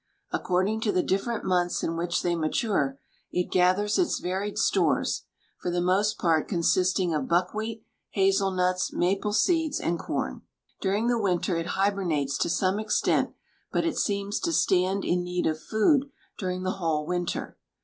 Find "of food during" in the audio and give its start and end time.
15.45-16.63